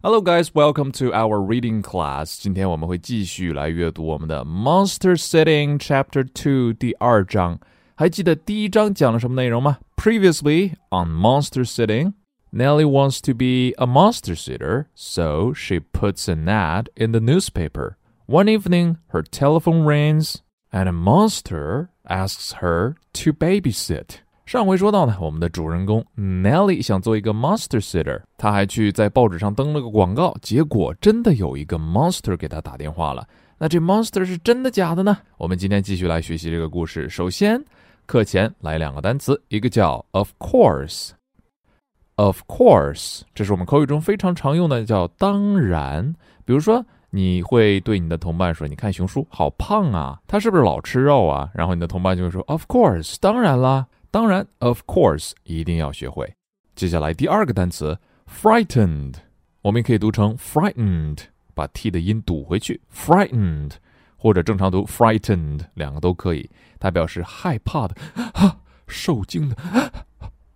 [0.00, 0.54] Hello, guys.
[0.54, 2.38] Welcome to our reading class.
[2.40, 7.58] 今天我们会继续来阅读我们的《Monster Sitting Chapter Two》第二章。
[7.96, 9.78] 还记得第一章讲了什么内容吗？
[9.96, 12.12] Previously on Monster Sitting,
[12.52, 17.96] Nellie wants to be a monster sitter, so she puts an ad in the newspaper.
[18.26, 20.36] One evening, her telephone rings,
[20.72, 24.20] and a monster asks her to babysit.
[24.48, 33.28] 上回说到呢，我们的主人公 Nelly 想做一个 monster sitter，他还去在报纸上登了个广告，结果真的有一个 monster 给他打电话了。
[33.58, 35.18] 那这 monster 是真的假的呢？
[35.36, 37.10] 我们今天继续来学习这个故事。
[37.10, 37.62] 首先，
[38.06, 46.14] 课前来两个单词，一个叫 of course，of course，这是我们口语中非常常用的，叫当然。
[46.46, 56.32] 比如说，你会对你的同伴说：“你看熊叔好胖啊，他是不是老吃肉啊？”然后你的同伴就会说：“Of course，当然啦。”当然，of course，一定要学会。
[56.74, 59.16] 接下来第二个单词，frightened，
[59.62, 61.18] 我们可以读成 frightened，
[61.54, 63.72] 把 t 的音堵回去，frightened，
[64.16, 66.48] 或者正常读 frightened，两个都可以。
[66.80, 67.94] 它表示害怕的，
[68.32, 69.56] 啊，受惊的。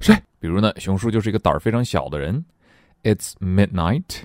[0.00, 0.14] 谁？
[0.38, 2.44] 比如呢，熊叔就是一个胆儿非常小的人。
[3.02, 4.24] It's midnight.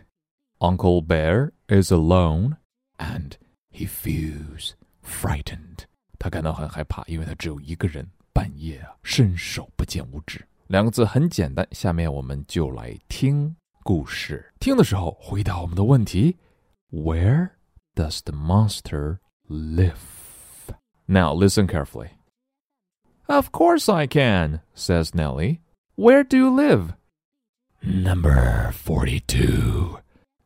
[0.60, 2.58] Uncle Bear is alone,
[2.98, 3.34] and
[3.72, 4.72] he feels
[5.04, 5.86] frightened.
[6.18, 8.08] 他感到很害怕，因为他只有一个人。
[8.33, 10.45] 半夜啊，伸手不见五指。
[10.69, 14.53] 两个字很简单，下面我们就来听故事。
[14.61, 16.37] 听的时候回答我们的问题：
[16.91, 17.51] Where
[17.95, 19.97] does the monster live?
[21.07, 22.11] Now listen carefully.
[23.27, 25.61] Of course I can, says Nellie.
[25.97, 26.95] Where do you live?
[27.83, 29.99] Number 42,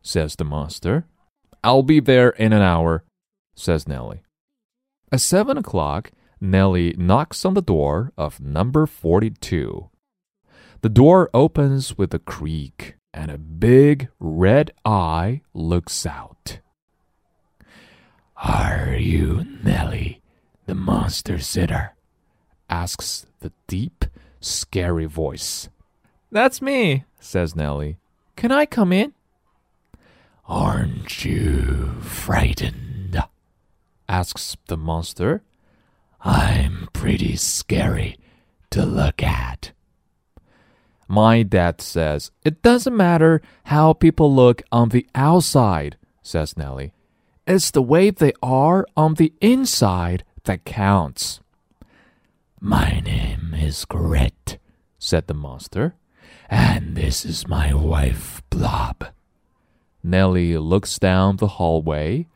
[0.02, 1.04] says the monster.
[1.62, 3.04] I'll be there in an hour,
[3.54, 4.22] says Nellie.
[5.10, 9.89] At seven o'clock, Nellie knocks on the door of number 42.
[10.81, 16.59] The door opens with a creak, and a big red eye looks out.
[18.35, 20.21] Are you Nellie,
[20.67, 21.95] the monster sitter?
[22.69, 24.05] asks the deep,
[24.39, 25.69] scary voice.
[26.31, 27.97] That's me, says Nellie.
[28.35, 29.13] Can I come in?
[30.47, 33.21] Aren't you frightened?
[34.07, 35.41] asks the monster.
[36.21, 38.17] I'm pretty scary
[38.71, 39.71] to look at.
[41.07, 46.93] My dad says it doesn't matter how people look on the outside, says Nellie.
[47.45, 51.39] It's the way they are on the inside that counts.
[52.59, 54.57] My name is Grit,
[54.99, 55.95] said the monster,
[56.49, 59.07] and this is my wife, Blob.
[60.03, 62.27] Nellie looks down the hallway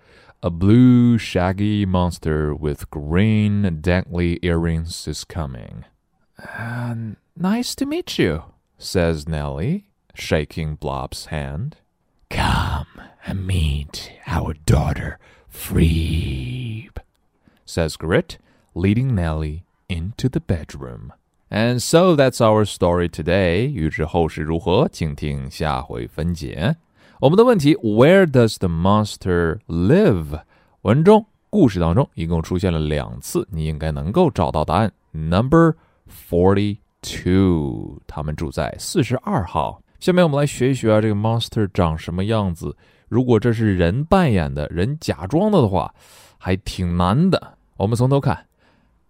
[0.42, 5.84] a blue, shaggy monster with green, dangly earrings is coming.
[6.38, 6.94] Uh,
[7.36, 8.44] nice to meet you,
[8.78, 11.76] says Nellie, shaking Blob's hand.
[12.28, 12.86] Come
[13.26, 15.18] and meet our daughter,
[15.50, 16.98] Freeb,
[17.64, 18.38] says Grit,
[18.74, 21.12] leading Nellie into the bedroom.
[21.50, 23.66] And so that's our story today.
[23.72, 26.76] 欲知后事如何，请听下回分解。
[27.21, 30.41] 我们的问题：Where does the monster live？
[30.81, 34.91] 文中故事当中一共出现了两次，你应该能够找到答案。
[35.11, 35.75] Number
[36.09, 39.83] forty two，他们住在四十二号。
[39.99, 42.75] 下面我们来学一学啊，这个 monster 长什么样子？
[43.07, 45.93] 如果这是人扮演的人假装的的话，
[46.39, 47.55] 还挺难的。
[47.77, 48.47] 我们从头看。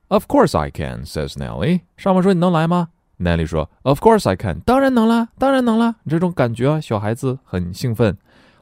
[0.10, 1.80] Of course I can，says Nelly。
[1.96, 2.90] 上面说你能来吗
[3.21, 8.17] ？Nelly 说：“Of course I can，当然能啦，当然能啦。”这种感觉啊，小孩子很兴奋。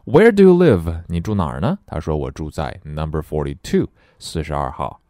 [0.05, 1.03] Where do you live？
[1.09, 1.79] 你住哪儿呢？
[1.87, 3.89] 他说：“我住在 Number Forty Two，
[4.19, 5.01] 四十二号。”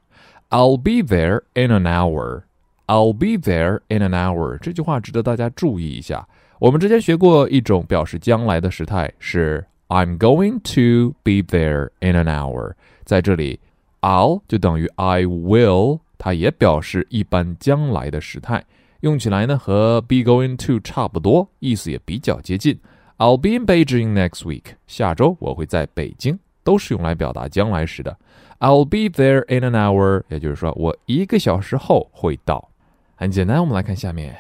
[0.51, 2.43] I'll be there in an hour.
[2.87, 4.57] I'll be there in an hour。
[4.59, 6.29] 这句话值得大家注意一下。
[6.61, 12.75] 我们之前学过一种表示将来的时态是 I'm going to be there in an hour。
[13.05, 13.59] 在这里，
[14.01, 18.65] I'll 就等于 I will，它也表示一般将来的时态。
[19.02, 22.80] 用起来呢和 be going to 差不多，意思也比较接近。
[23.18, 24.76] I'll be in Beijing next week。
[24.88, 28.18] 下周我会在北京，都是用来表达将来时的。
[28.60, 32.70] I'll be there in an hour，也就是说我一个小时后会到。
[33.16, 34.38] 很简单，我们来看下面。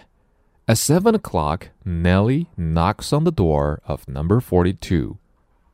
[0.67, 5.15] At seven o'clock, Nelly knocks on the door of number forty-two。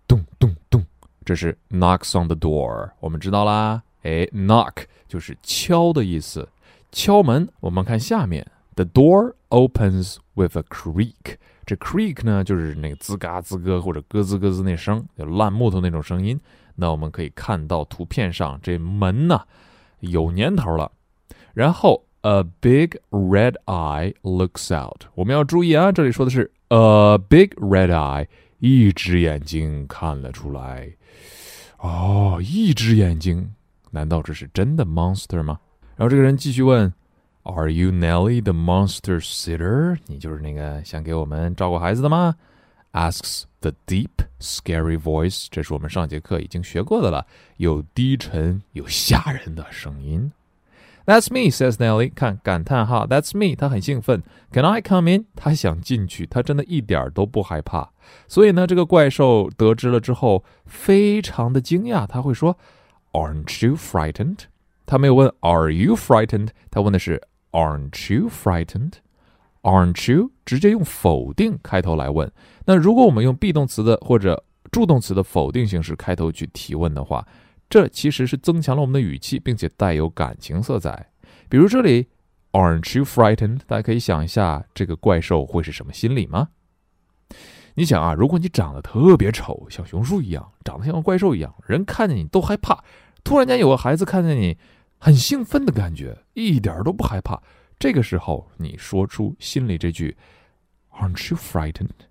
[0.07, 0.85] 咚咚咚，
[1.25, 2.91] 这是 knocks on the door。
[2.99, 6.47] 我们知道啦，哎，knock 就是敲的意思，
[6.91, 7.47] 敲门。
[7.59, 8.45] 我们看下面。
[8.75, 11.37] The door opens with a creak。
[11.65, 16.39] 这 creak 呢，就是那个吱嘎吱咯或者咯吱咯吱那声，就烂木头那种声音。
[16.75, 19.41] 那我们可以看到图片上这门呢
[20.01, 20.91] 有年头了。
[21.53, 25.05] 然后 a big red eye looks out。
[25.15, 28.27] 我们要注意啊，这里说的是 a big red eye，
[28.59, 30.93] 一只眼睛看了出来。
[31.77, 33.53] 哦，一只眼睛，
[33.91, 35.59] 难道这是真的 monster 吗？
[35.95, 36.91] 然后这个人继续问
[37.45, 39.97] ：“Are you Nelly the monster sitter？
[40.07, 42.35] 你就是那个想给我们照顾孩子的吗
[42.91, 44.09] ？”asks the deep
[44.39, 45.47] scary voice。
[45.51, 47.25] 这是我们上节课已经学过的了，
[47.57, 50.31] 有低沉、有吓人的声音。
[51.05, 52.11] That's me, says Nelly。
[52.15, 53.55] 看感叹号，That's me。
[53.55, 54.23] 他很兴奋。
[54.51, 55.25] Can I come in？
[55.35, 57.91] 他想进去，他真的一点都不害怕。
[58.27, 62.07] 所以呢，这个怪兽得知了之后，非常的惊讶。
[62.07, 62.57] 他会说
[63.11, 64.45] ，Aren't you frightened？
[64.87, 66.49] 他没有问 Are you frightened？
[66.71, 67.21] 他问的是
[67.55, 70.31] Aren't you frightened？Aren't you？
[70.45, 72.29] 直接用否定开头来问。
[72.65, 74.43] 那如果我们用 be 动词的或者
[74.73, 77.25] 助动词的否定形式开头去提问的话，
[77.69, 81.09] 这其实是增强了我们的语气，并且带有感情色彩。
[81.47, 82.09] 比如这里
[82.51, 83.61] ，Aren't you frightened？
[83.65, 86.49] 大家可以想一下，这个怪兽会是什么心理吗？
[87.75, 92.83] 你想啊，如果你长得特别丑，像熊叔一样，长得像个怪兽一样，人看见你都害怕。
[93.23, 94.57] 突然间有个孩子看见你，
[95.05, 97.39] 很兴奋的感觉，一点都不害怕。
[97.77, 100.17] 这个时候，你说出心里这句
[100.91, 102.07] “Aren't you frightened？”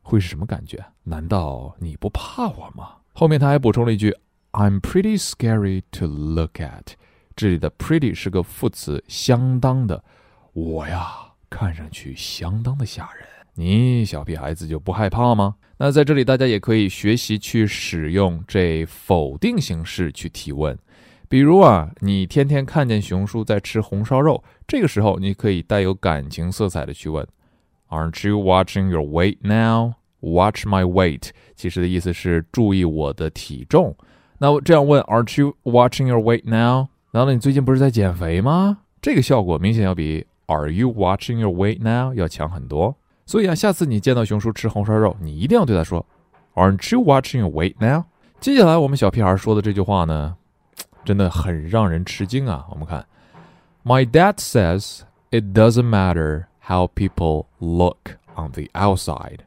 [0.00, 0.82] 会是什么感觉？
[1.02, 3.00] 难道你不怕我吗？
[3.12, 4.16] 后面他还补充了一句。
[4.52, 6.94] I'm pretty scary to look at。
[7.36, 10.02] 这里的 pretty 是个副词，相当的。
[10.54, 13.26] 我呀，看上去相当的吓人。
[13.56, 15.56] 你小屁孩子就不害怕吗？
[15.76, 20.78] 那在这里，大家也可以学习去使用这否定形式去提问。
[21.32, 27.26] 比如啊，你天天看见熊叔在吃红烧肉，这个时候你可以带有感情色彩的去问
[27.88, 29.94] ：Aren't you watching your weight now?
[30.20, 31.30] Watch my weight。
[31.56, 33.96] 其实的意思是注意我的体重。
[34.40, 36.88] 那这样问，Aren't you watching your weight now？
[37.12, 38.80] 难道你最近不是在减肥吗？
[39.00, 42.94] 这个效果明显要比 Are you watching your weight now 要强很多。
[43.24, 46.04] 所以啊，下次你见到熊叔吃红烧肉，你一定要对他说
[46.56, 48.02] ，Aren't you watching your weight now？
[48.38, 50.36] 接下来我们小屁孩说的这句话呢，
[51.04, 52.66] 真的很让人吃惊啊。
[52.70, 53.06] 我们看
[53.84, 55.00] ，My dad says
[55.30, 59.40] it doesn't matter how people look on the outside。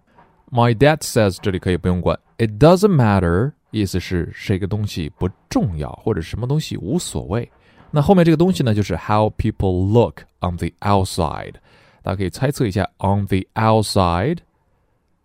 [0.52, 3.54] My dad says 这里可以不用管，It doesn't matter。
[3.72, 7.52] 意思是这个东西不重要，或者什么东西无所谓。
[7.92, 11.56] 那后面这个东西呢，就是 how people look on the outside。
[12.02, 14.38] 大家可以猜测一下，on the outside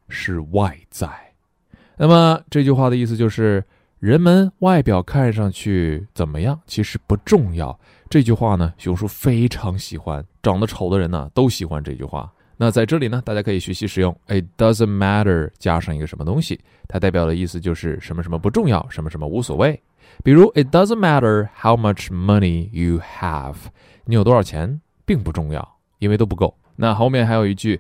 [0.09, 1.09] 是外在。
[1.97, 3.63] 那么这句话的意思就是，
[4.01, 7.79] 人们外表看上去怎么样，其实不重要。
[8.09, 12.33] 这句话呢，熊叔非常喜欢，长得丑的人呢都喜欢这句话。
[12.57, 16.59] 那在这里呢，大家可以学习使用 "It doesn't matter" 加上一个什么东西，
[16.89, 19.79] 它代表的意思就是什么什么不重要，什么什么无所谓。
[20.25, 23.57] 比如 "It doesn't matter how much money you have"，
[24.07, 26.57] 你有多少钱并不重要，因为都不够。
[26.77, 27.79] 那后面还有一句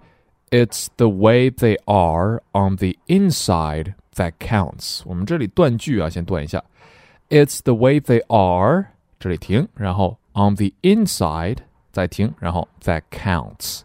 [0.50, 6.62] "It's the way they are on the inside that counts"，我们这里断句啊，先断一下。
[7.30, 8.86] "It's the way they are"，
[9.18, 11.58] 这里停，然后 "on the inside"
[11.90, 13.82] 再停，然后 "that counts"。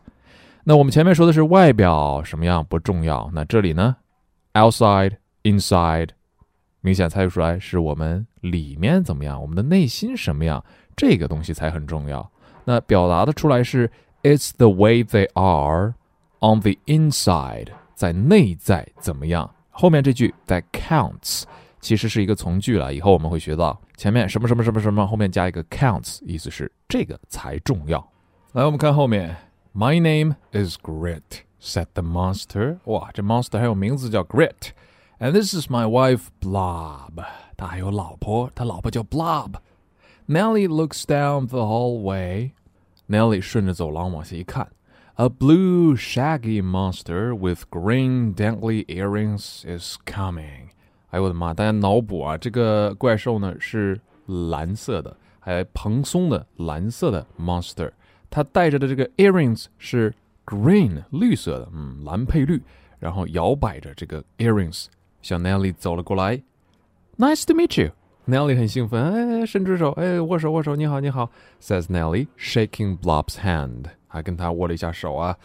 [0.63, 3.95] 那我们前面说的是外表什么样不重要，那这里呢
[4.53, 6.09] ，outside inside，
[6.81, 10.63] 明显猜出来是我们里面怎么样，我们的内心什么样，
[10.95, 12.29] 这个东西才很重要。
[12.63, 13.89] 那表达的出来是
[14.23, 15.93] it's the way they are
[16.39, 19.54] on the inside，在内在怎么样？
[19.74, 21.44] 后面这句 that counts
[21.80, 28.06] 其实是一个从句了，以后我们会学到前面什么什么什么什么，后面加一个 counts，意思是这个才重要。
[28.52, 29.36] 来，我们看后面。
[29.72, 32.78] My name is Grit," said the monster.
[32.86, 34.70] 哇，这 monster 还有名字叫 Grit.
[35.20, 37.24] And this is my wife Blob.
[37.56, 39.54] 他还有老婆，他老婆叫 Blob.
[40.26, 42.50] Nellie looks down the hallway.
[43.08, 44.66] Nellie 顺着走廊往下一看
[45.16, 50.70] ，A blue shaggy monster with green dangly earrings is coming.
[51.10, 51.52] 哎呦我的妈！
[51.52, 57.90] 大家脑补啊，这个怪兽呢是蓝色的，还蓬松的蓝色的 monster。
[58.30, 60.14] 他戴着的这个 earrings 是
[60.46, 62.62] green 绿色的，嗯，蓝配绿，
[63.00, 64.86] 然后摇摆着这个 earrings
[65.20, 66.40] 向 Nelly 走了过来。
[67.18, 71.28] Nice to meet you。Nelly 很兴奋，哎，伸出手，哎，握手握手，你好你好，
[71.60, 75.36] says Nelly，shaking Blob's hand， 还跟他握了一下手啊。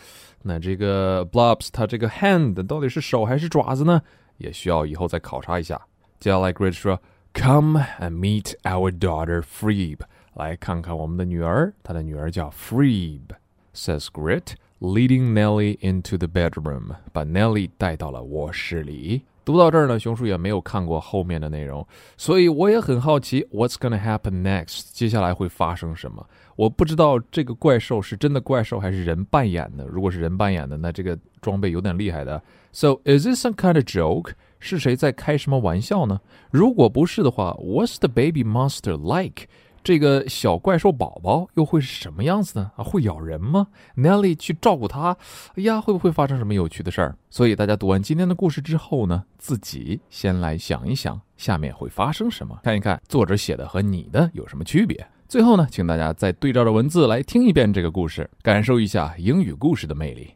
[0.44, 4.02] 那这个 Blobs 他这个 hand 到底是手还是爪子呢？
[4.38, 5.82] 也需要以后再考察一下。
[6.20, 7.02] 接下来 Grit 说，
[7.34, 10.00] Come and meet our daughter Freeb。
[10.34, 19.24] 来看看我们的女儿，她的女儿叫 Freeb，says Grit，leading Nelly into the bedroom，把 Nelly 带到了卧室里。
[19.51, 24.91] 读到这儿呢，熊叔也没有看过后面的内容，所以我也很好奇，What's gonna happen next？
[24.93, 26.25] 接下来会发生什么？
[26.57, 29.87] 我不知道这个怪兽是真的怪兽还是人扮演的。
[29.87, 32.41] 如果是人扮演的，那这个装备有点厉害的。
[32.73, 34.33] So is this some kind of joke？
[34.59, 36.21] 是谁在开什么玩笑呢？
[36.51, 39.47] 如果不是的话，What's the baby monster like？
[39.83, 42.71] 这个小怪兽宝宝又会是什么样子呢？
[42.77, 45.17] 啊，会咬人吗？Nelly 去照顾它，
[45.57, 47.17] 哎呀，会不会发生什么有趣的事儿？
[47.31, 55.07] 所以大家读完今天的故事之后呢，自己先来想一想，下面会发生什么，看一看作者写的和你的有什么区别。
[55.27, 60.35] 最后呢，请大家再对照着文字来听一遍这个故事，感受一下英语故事的魅力。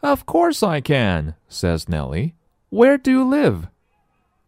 [0.00, 2.32] Of course I can, says Nelly.
[2.70, 3.68] Where do you live?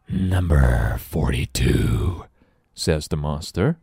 [0.07, 2.25] Number forty-two,
[2.75, 3.77] says the monster.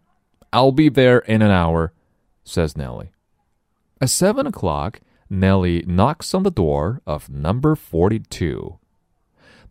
[0.52, 1.94] I'll be there in an hour,
[2.44, 3.12] says Nellie.
[4.00, 8.78] At seven o'clock, Nellie knocks on the door of number 42.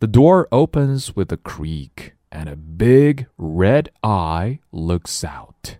[0.01, 5.79] The door opens with a creak, and a big red eye looks out.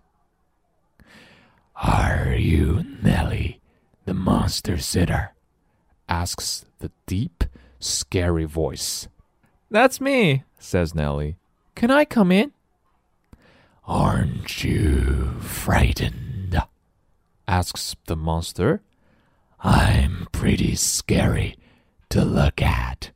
[1.75, 3.61] Are you Nellie,
[4.05, 5.33] the monster sitter?
[6.09, 7.43] asks the deep,
[7.79, 9.07] scary voice.
[9.69, 11.37] That's me, says Nellie.
[11.75, 12.53] Can I come in?
[13.87, 16.61] Aren't you frightened?
[17.47, 18.81] asks the monster.
[19.61, 21.55] I'm pretty scary
[22.09, 23.11] to look at.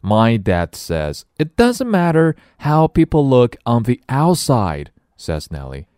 [0.00, 5.88] My dad says it doesn't matter how people look on the outside, says Nellie.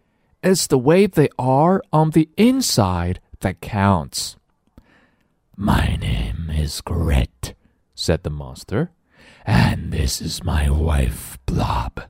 [0.43, 4.37] It's the way they are on the inside that counts.
[5.55, 7.55] My name is Grit,
[7.95, 8.91] said the monster,
[9.45, 12.05] and this is my wife, Blob.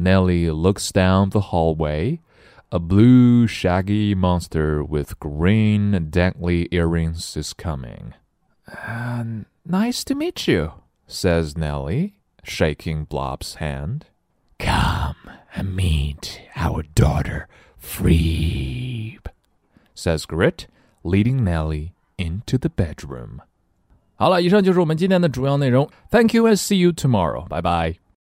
[0.00, 2.20] Nellie looks down the hallway.
[2.72, 8.14] A blue, shaggy monster with green, dangly earrings is coming.
[8.66, 9.24] Uh,
[9.64, 10.72] nice to meet you,
[11.06, 14.06] says Nellie, shaking Blob's hand.
[14.58, 15.16] Come
[15.54, 17.46] and meet our daughter,
[17.80, 19.26] Freeb,
[19.94, 20.66] says Grit,
[21.04, 23.42] leading Nellie into the bedroom.
[24.16, 25.88] 好了，以上就是我们今天的主要内容。
[26.10, 27.46] Thank you and see you tomorrow.
[27.46, 28.06] Bye bye.